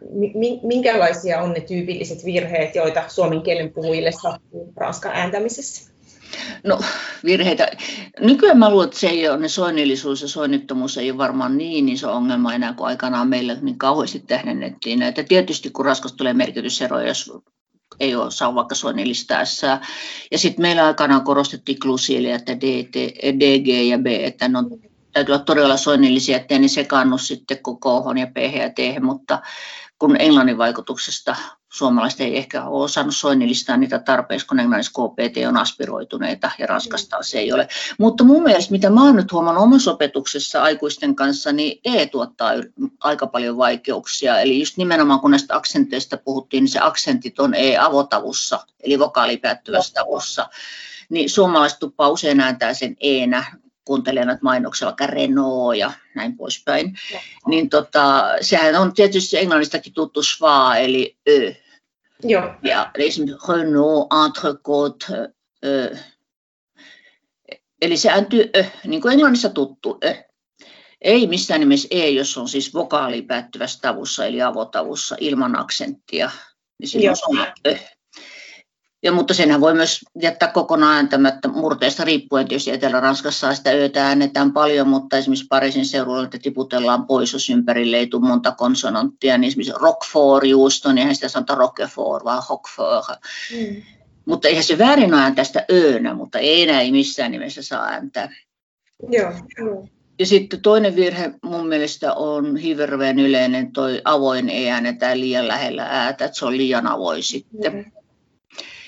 [0.63, 5.93] minkälaisia on ne tyypilliset virheet, joita suomen kielen puhujille sattuu ranskan ääntämisessä?
[6.63, 6.79] No
[7.25, 7.67] virheitä.
[8.19, 11.89] Nykyään mä luulen, että se ei ole, ne soinnillisuus ja soinnittomuus ei ole varmaan niin
[11.89, 15.01] iso ongelma enää kuin aikanaan meillä niin kauheasti tähdennettiin.
[15.01, 17.33] Että tietysti kun raskas tulee merkityseroja, jos
[17.99, 19.61] ei ole, saa vaikka soinnillista S.
[20.31, 22.95] Ja sitten meillä aikanaan korostettiin klusiilia, että D, T,
[23.39, 24.69] D, G ja B, että ne on,
[25.11, 29.41] täytyy olla todella soinnillisia, ettei ne sekaannu sitten koko ja P ja T, mutta
[29.99, 31.35] kun englannin vaikutuksesta
[31.73, 37.17] suomalaiset ei ehkä ole osannut soinnillistaa niitä tarpeeksi, kun englannissa KPT on aspiroituneita ja Ranskasta
[37.21, 37.67] se ei ole.
[37.99, 42.51] Mutta mun mielestä, mitä mä oon nyt huomannut omassa opetuksessa aikuisten kanssa, niin E tuottaa
[42.99, 44.39] aika paljon vaikeuksia.
[44.39, 50.49] Eli just nimenomaan kun näistä aksenteista puhuttiin, niin se aksentit on E-avotavussa, eli vokaalipäättyvässä tavussa.
[51.09, 53.45] Niin suomalaiset tuppaa usein ääntää sen E-nä,
[53.85, 56.97] kuuntelen näitä mainoksia, vaikka Renault ja näin poispäin.
[57.47, 61.62] Niin tota, sehän on tietysti englannistakin tuttu sva, eli ö.
[62.23, 62.53] Joo.
[62.63, 65.33] Ja esimerkiksi Renault, Entrecôte,
[65.65, 65.97] ö.
[67.81, 70.15] Eli se ääntyy ö, niin kuin englannissa tuttu ö.
[71.01, 76.31] Ei missään nimessä e, jos on siis vokaaliin päättyvässä tavussa, eli avotavussa ilman aksenttia,
[76.79, 77.77] niin silloin on ö.
[79.03, 82.47] Ja, mutta senhän voi myös jättää kokonaan ääntämättä murteesta riippuen.
[82.47, 87.97] Tietysti Etelä-Ranskassa sitä yötä äänetään paljon, mutta esimerkiksi Pariisin seudulla että tiputellaan pois, jos ympärille
[87.97, 89.37] ei tule monta konsonanttia.
[89.37, 93.19] Niin esimerkiksi Roquefort-juusto, niin eihän sitä sanota Roquefort, vaan Roquefort.
[93.51, 93.81] Mm.
[94.25, 98.29] Mutta eihän se väärin ääntää sitä öönä, mutta ei enää ei missään nimessä saa ääntää.
[99.09, 99.87] Joo, joo.
[100.19, 105.83] Ja sitten toinen virhe mun mielestä on hirveän yleinen, toi avoin ei äänetään liian lähellä
[105.83, 107.73] äätä, että se on liian avoin sitten.
[107.73, 108.02] Mm.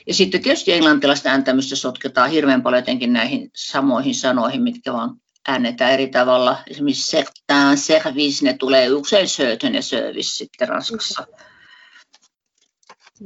[0.07, 5.15] Ja sitten tietysti englantilaista ääntämistä sotketaan hirveän paljon jotenkin näihin samoihin sanoihin, mitkä vaan
[5.47, 6.57] äännetään eri tavalla.
[6.69, 11.27] Esimerkiksi certain, service, ne tulee usein söötön ja service sitten Ranskassa.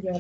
[0.04, 0.20] Joo,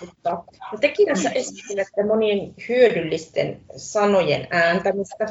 [0.00, 0.44] juttua.
[0.72, 5.24] No, te kirjassa esittelette monien hyödyllisten sanojen ääntämistä,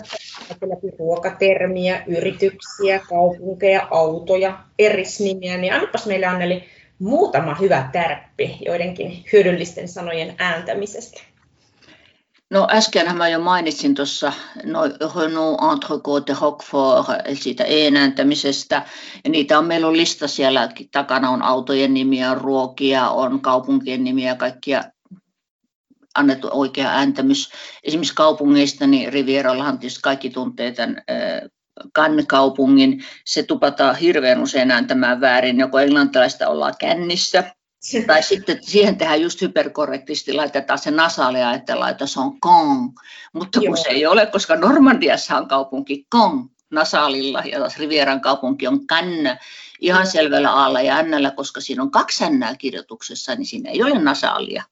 [0.50, 6.64] läpi ruokatermiä, yrityksiä, kaupunkeja, autoja, erisnimiä, niin annapas meille Anneli
[7.04, 11.22] muutama hyvä tärppi joidenkin hyödyllisten sanojen ääntämisestä.
[12.50, 14.80] No äsken mä jo mainitsin tuossa no,
[15.16, 18.86] Renault, Entrecôte, Roquefort siitä e-nääntämisestä.
[19.24, 24.36] Ja niitä on, meillä on lista siellä takana, on autojen nimiä, ruokia, on kaupunkien nimiä,
[24.36, 24.84] kaikkia
[26.16, 27.50] annettu oikea ääntämys.
[27.84, 31.02] Esimerkiksi kaupungeista, niin Rivierallahan tietysti kaikki tuntee tämän
[31.94, 33.04] Kannekaupungin.
[33.26, 37.44] Se tupataan hirveän usein ääntämään väärin, joko englantilaista ollaan kännissä,
[38.08, 40.92] tai sitten siihen tehdään just hyperkorrektisti, laitetaan se
[41.48, 43.00] ajatellaan, että se on kong.
[43.34, 43.76] Mutta kun Joo.
[43.76, 49.38] se ei ole, koska Normandiassa on kaupunki kong nasaalilla ja taas Rivieran kaupunki on kannä
[49.82, 54.00] ihan selvällä aalla ja n, koska siinä on kaksi n kirjoituksessa, niin siinä ei ole
[54.00, 54.64] nasaalia.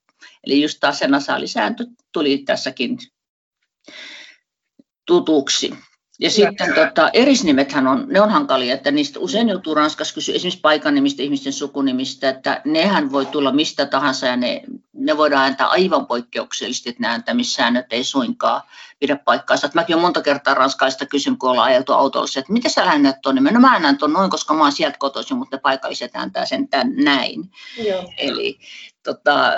[0.43, 2.97] Eli just taas se nasaalisääntö tuli tässäkin
[5.05, 5.73] tutuksi.
[6.21, 10.61] Ja sitten tota, erisnimethän on, ne on hankalia, että niistä usein joutuu Ranskassa kysyä esimerkiksi
[10.61, 14.61] paikannimistä, ihmisten sukunimistä, että nehän voi tulla mistä tahansa ja ne,
[14.93, 18.61] ne voidaan antaa aivan poikkeuksellisesti, että nämä ääntämissäännöt ei suinkaan
[18.99, 19.67] pidä paikkaansa.
[19.67, 23.21] Että mäkin olen monta kertaa ranskalaista kysyn, kun ollaan ajeltu autolla, että mitä sä äännät
[23.21, 23.53] tuon nimen?
[23.53, 26.67] No mä äännän tuon noin, koska mä oon sieltä kotoisin, mutta ne paikalliset ääntää sen
[26.67, 27.51] tämän näin.
[27.87, 28.13] Joo.
[28.17, 28.59] Eli
[29.03, 29.51] tota,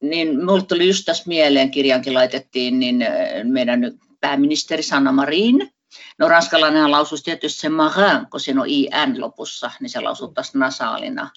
[0.00, 3.04] niin mulle tuli just tässä mieleen, kirjankin laitettiin, niin
[3.44, 3.80] meidän
[4.20, 5.72] pääministeri Sanna Marin,
[6.18, 11.30] No ranskalainen lausuisi tietysti se marin, kun siinä on in lopussa, niin se lausuttaisiin nasaalina.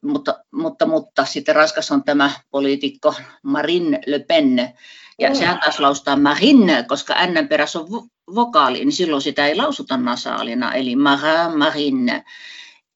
[0.00, 4.74] Mutta, mutta, mutta sitten Ranskassa on tämä poliitikko Marine Le Pen,
[5.18, 5.34] ja mm.
[5.34, 7.86] sehän taas lausutaan Marine, koska n perässä on
[8.34, 12.24] vokaali, niin silloin sitä ei lausuta nasaalina, eli Marin, Marine.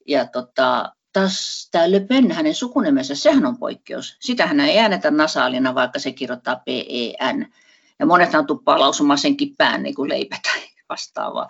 [0.08, 4.16] Ja tota, taas tämä Le Pen, hänen sukunimensä, sehän on poikkeus.
[4.20, 7.46] Sitähän ei äänetä nasaalina, vaikka se kirjoittaa P-E-N.
[7.98, 11.48] Ja monethan tuppaa lausumaan senkin pään niin kuin leipä tai vastaavaa.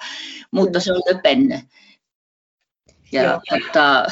[0.50, 1.62] Mutta se on löpenne.
[3.12, 4.06] Ja tota,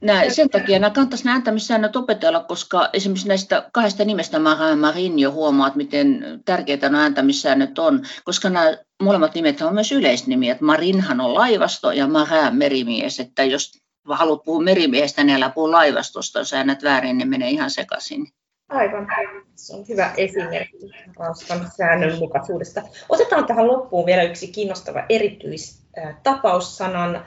[0.00, 4.76] nää, sen takia nämä kannattaisi nämä ääntämissäännöt opetella, koska esimerkiksi näistä kahdesta nimestä Marin ja
[4.76, 10.56] Marin jo huomaat, miten tärkeitä nämä ääntämissäännöt on, koska nämä molemmat nimet on myös yleisnimiä.
[10.60, 13.72] Marinhan on laivasto ja Marin merimies, että jos
[14.08, 18.32] haluat puhua merimiehestä, niin älä puhu laivastosta, jos äänet väärin, niin menee ihan sekaisin.
[18.68, 19.08] Aivan.
[19.54, 22.82] Se on hyvä esimerkki Ranskan säännönmukaisuudesta.
[23.08, 27.24] Otetaan tähän loppuun vielä yksi kiinnostava erityistapaus sanan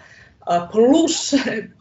[0.71, 1.35] plus,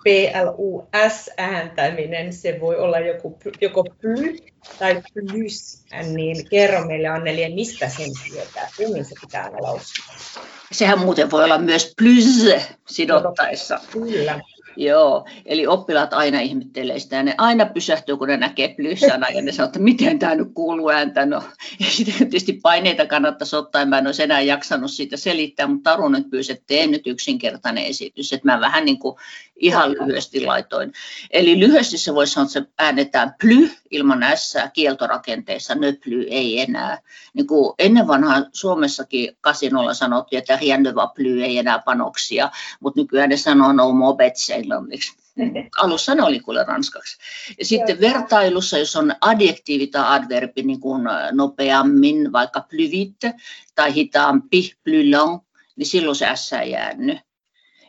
[0.05, 4.38] P-L-U-S ääntäminen, se voi olla joku, joko ply
[4.79, 10.14] tai plus, niin kerro meille Anneli, mistä sen tietää, kummin se pitää aina lausua.
[10.73, 12.46] Sehän muuten voi olla myös plus
[12.88, 13.81] sidottaessa.
[13.92, 14.40] Kyllä.
[14.77, 19.43] Joo, eli oppilaat aina ihmettelee sitä ja ne aina pysähtyy, kun ne näkee plyssana ja
[19.43, 21.27] ne sanoo, että miten tämä nyt kuuluu ääntä.
[21.27, 21.43] No,
[21.81, 26.09] ja sitten tietysti paineita kannattaisi ottaa, mä en olisi enää jaksanut siitä selittää, mutta Taru
[26.09, 29.17] nyt pyysi, että tee nyt yksinkertainen esitys, että mä vähän niin kuin
[29.61, 30.92] ihan lyhyesti laitoin.
[31.31, 36.99] Eli lyhyesti se voisi sanoa, että se äännetään ply ilman s kieltorakenteessa, nöply ei enää.
[37.35, 40.59] Niin kuin ennen vanhaa Suomessakin kasinolla sanottiin, että
[40.94, 45.20] va ply, ei enää panoksia, mutta nykyään ne sanoo no mobets englanniksi.
[45.83, 47.18] Alussa ne oli kuule ranskaksi.
[47.59, 53.35] Ja sitten vertailussa, jos on adjektiivi tai adverbi, niin kuin nopeammin, vaikka plus vite,
[53.75, 55.40] tai hitaampi, plus long,
[55.77, 57.18] niin silloin se S ei jäänyt.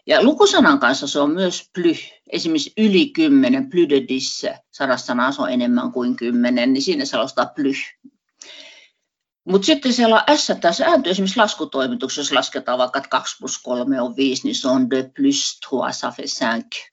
[0.08, 1.96] Ja lukusanan kanssa se on myös ply,
[2.32, 7.46] esimerkiksi yli 10, ply de 10, sadassa on enemmän kuin 10, niin siinä se ostaa
[7.46, 7.74] ply.
[9.46, 13.58] Mutta sitten siellä on S tai sääntö esimerkiksi laskutoimituksessa, jos lasketaan vaikka, että 2 plus
[13.58, 16.92] 3 on 5, niin se on de plus 3, ça fait 5.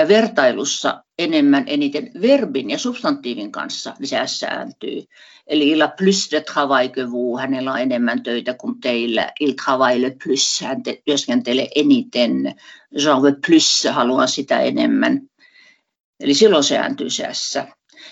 [0.00, 5.04] Ja vertailussa enemmän eniten verbin ja substantiivin kanssa niin se S sääntyy.
[5.46, 9.32] Eli il a plus de travail que vous, hänellä on enemmän töitä kuin teillä.
[9.40, 12.54] Il travaille plus, hän te, työskentelee eniten.
[12.94, 15.20] J'en veux plus, haluan sitä enemmän.
[16.20, 17.58] Eli silloin se ääntyy se S.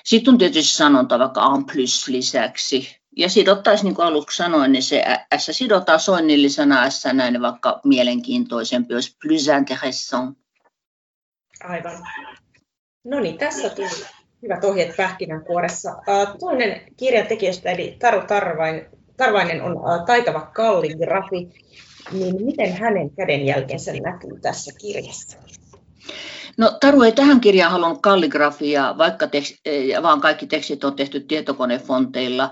[0.05, 2.97] Sitten on tietysti sanonta vaikka en plus lisäksi.
[3.17, 5.05] Ja sidottaisiin, niin kuin aluksi sanoin, niin se
[5.37, 10.39] S sidotaan soinnillisena S näin vaikka mielenkiintoisempi, olisi plus intéressant.
[11.65, 11.93] Aivan.
[13.05, 13.89] No niin, tässä tuli
[14.43, 15.97] hyvät ohjeet pähkinänkuoressa.
[16.41, 18.21] Toinen kirjan tekijöistä, eli Taru
[19.17, 21.49] Tarvainen, on taitava kalligrafi.
[22.13, 25.39] Niin miten hänen kädenjälkensä näkyy tässä kirjassa?
[26.59, 29.55] No Taru ei tähän kirjaan halunnut kalligrafiaa, vaikka tekst,
[30.03, 32.51] vaan kaikki tekstit on tehty tietokonefonteilla.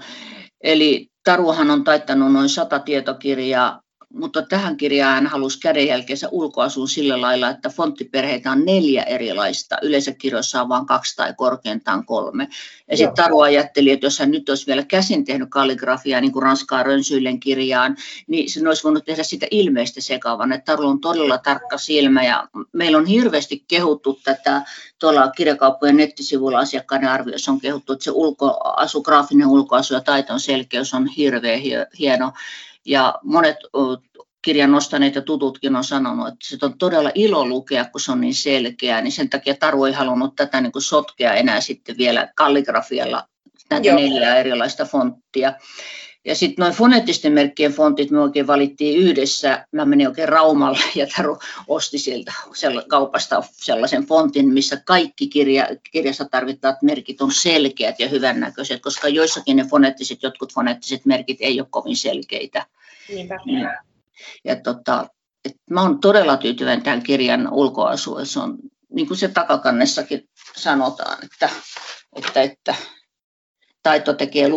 [0.61, 3.81] Eli Taruhan on taittanut noin sata tietokirjaa
[4.14, 9.77] mutta tähän kirjaan hän halusi kädenjälkeensä ulkoasuun sillä lailla, että fonttiperheitä on neljä erilaista.
[9.83, 12.49] Yleensä kirjoissa on vain kaksi tai korkeintaan kolme.
[12.90, 16.42] Ja sitten Taru ajatteli, että jos hän nyt olisi vielä käsin tehnyt kalligrafiaa, niin kuin
[16.42, 20.53] Ranskaa Rönsyillen kirjaan, niin se olisi voinut tehdä sitä ilmeistä sekaavan.
[20.53, 24.62] Että Taru on todella tarkka silmä ja meillä on hirveästi kehuttu tätä
[24.99, 30.95] tuolla kirjakauppojen nettisivuilla asiakkaiden arvioissa on kehuttu, että se ulkoasu, graafinen ulkoasu ja taiton selkeys
[30.95, 31.61] on hirveän
[31.99, 32.33] hieno.
[32.87, 33.57] Ja monet
[34.42, 38.20] kirjan nostaneet ja tututkin on sanonut, että se on todella ilo lukea, kun se on
[38.20, 42.29] niin selkeää, niin sen takia Taru ei halunnut tätä niin kuin sotkea enää sitten vielä
[42.37, 43.29] kalligrafialla
[43.70, 43.96] näitä Joo.
[43.96, 45.53] neljää erilaista fonttia.
[46.27, 49.67] Ja sitten noin foneettisten merkkien fontit me oikein valittiin yhdessä.
[49.73, 52.33] Mä menin oikein Raumalle ja Taru osti sieltä
[52.89, 59.57] kaupasta sellaisen fontin, missä kaikki kirja, kirjassa tarvittavat merkit on selkeät ja hyvännäköiset, koska joissakin
[59.57, 62.67] ne foneettiset, jotkut foneettiset merkit ei ole kovin selkeitä.
[63.09, 63.39] Niinpä.
[63.47, 63.83] Ja,
[64.45, 65.09] ja tota,
[65.45, 68.27] et mä oon todella tyytyväinen tämän kirjan ulkoasuun.
[68.27, 68.59] Se on,
[68.91, 71.49] niin kuin se takakannessakin sanotaan, että,
[72.17, 72.75] että, että
[73.87, 74.49] taito tekee,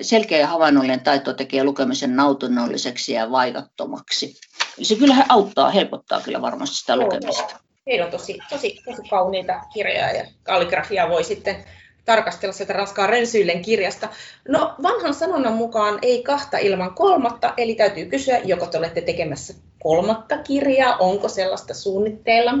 [0.00, 4.34] selkeä ja havainnollinen taito tekee lukemisen nautinnolliseksi ja vaivattomaksi.
[4.78, 7.60] Eli se kyllä auttaa, helpottaa kyllä varmasti sitä lukemista.
[7.86, 11.64] Heillä on tosi, tosi, tosi kauniita kirjoja ja kalligrafiaa voi sitten
[12.04, 14.08] tarkastella sieltä Raskaan Rensyillen kirjasta.
[14.48, 19.54] No vanhan sanonnan mukaan ei kahta ilman kolmatta, eli täytyy kysyä, joko te olette tekemässä
[19.82, 22.52] kolmatta kirjaa, onko sellaista suunnitteilla?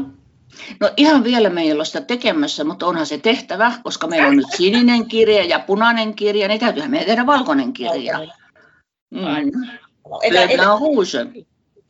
[0.80, 4.36] No ihan vielä me ei ole sitä tekemässä, mutta onhan se tehtävä, koska meillä on
[4.36, 8.18] nyt sininen kirja ja punainen kirja, niin täytyyhän meidän tehdä valkoinen kirja.
[9.10, 9.52] Mm.
[10.22, 10.80] Etä, etä, on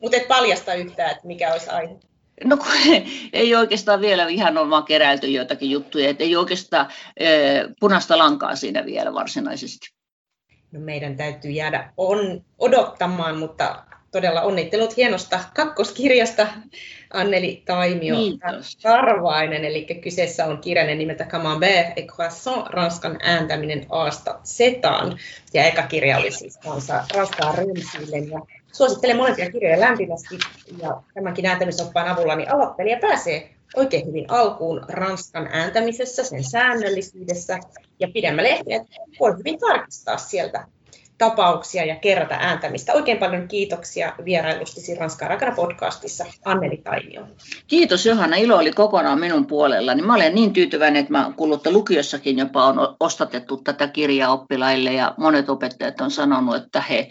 [0.01, 1.95] Mutta et paljasta yhtään, että mikä olisi aihe.
[2.43, 2.57] No
[3.33, 7.27] ei oikeastaan vielä ihan ole vaan keräilty joitakin juttuja, että ei oikeastaan e,
[7.79, 9.87] punaista lankaa siinä vielä varsinaisesti.
[10.71, 16.47] No meidän täytyy jäädä on, odottamaan, mutta todella onnittelut hienosta kakkoskirjasta
[17.13, 18.15] Anneli Taimio
[18.83, 25.17] Karvainen, eli kyseessä on kirjainen nimeltä Camembert et Croissant, Ranskan ääntäminen Aasta Zetaan.
[25.53, 28.17] Ja eka kirja oli siis kanssa Ranskaa Rymsille.
[28.17, 28.39] Ja
[28.73, 30.37] suosittelen molempia kirjoja lämpimästi,
[30.81, 37.59] ja tämänkin ääntämisoppaan avulla niin aloittelija pääsee oikein hyvin alkuun Ranskan ääntämisessä, sen säännöllisyydessä,
[37.99, 38.83] ja pidemmälle ehtineet
[39.19, 40.65] voi hyvin tarkistaa sieltä
[41.29, 42.93] tapauksia ja kerätä ääntämistä.
[42.93, 47.27] Oikein paljon kiitoksia vierailustisi Ranskan rakana podcastissa Anneli Taimio.
[47.67, 50.01] Kiitos Johanna, ilo oli kokonaan minun puolellani.
[50.01, 54.93] Mä olen niin tyytyväinen, että mä kuullut, että lukiossakin jopa on ostatettu tätä kirjaa oppilaille
[54.93, 57.09] ja monet opettajat on sanonut, että he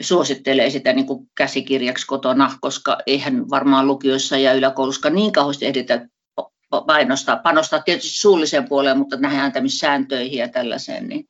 [0.00, 6.06] suosittelee sitä niin kuin käsikirjaksi kotona, koska eihän varmaan lukiossa ja yläkoulussa niin kauheasti ehditä
[6.86, 11.28] painostaa, panostaa tietysti suulliseen puoleen, mutta näihin ääntämissääntöihin ja tällaiseen, niin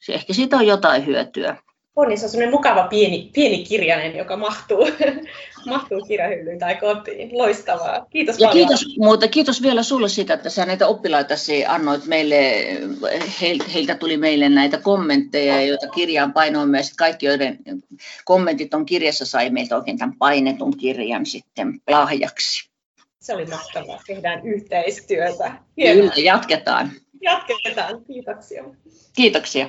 [0.00, 1.56] se, ehkä siitä on jotain hyötyä.
[1.96, 4.88] On, niin se on sellainen mukava pieni, pieni kirjainen, joka mahtuu,
[5.70, 7.38] mahtuu kirjahyllyyn tai kotiin.
[7.38, 8.06] Loistavaa.
[8.10, 8.68] Kiitos ja paljon.
[8.68, 11.34] Kiitos, muuta, kiitos vielä sulle siitä, että sä näitä oppilaita
[11.68, 12.66] annoit meille,
[13.74, 17.58] heiltä tuli meille näitä kommentteja, joita kirjaan painoimme, ja kaikki, joiden
[18.24, 22.70] kommentit on kirjassa, sai meiltä oikein tämän painetun kirjan sitten lahjaksi.
[23.20, 24.00] Se oli mahtavaa.
[24.06, 25.52] Tehdään yhteistyötä.
[25.76, 26.10] Hienoa.
[26.10, 26.90] Kyllä, jatketaan.
[27.20, 28.04] Jatketaan.
[28.04, 28.64] Kiitoksia.
[29.16, 29.68] Kiitoksia.